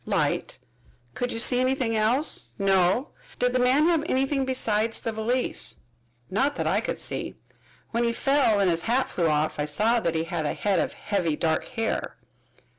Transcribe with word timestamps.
"Light." 0.07 0.57
"Could 1.13 1.31
you 1.31 1.37
see 1.37 1.59
anything 1.59 1.95
else?" 1.95 2.47
"No." 2.57 3.09
"Did 3.37 3.53
the 3.53 3.59
man 3.59 3.85
have 3.87 4.01
anything 4.09 4.45
besides 4.45 4.99
the 4.99 5.11
valise?" 5.11 5.75
"Not 6.31 6.55
that 6.55 6.65
I 6.65 6.81
could 6.81 6.97
see. 6.97 7.35
When 7.91 8.03
he 8.05 8.11
fell 8.11 8.59
and 8.59 8.67
his 8.67 8.81
hat 8.89 9.09
flew 9.09 9.27
off 9.29 9.59
I 9.59 9.65
saw 9.65 9.99
that 9.99 10.15
he 10.15 10.23
had 10.23 10.47
a 10.47 10.55
head 10.55 10.79
of 10.79 10.93
heavy 10.93 11.35
dark 11.35 11.65
hair." 11.65 12.15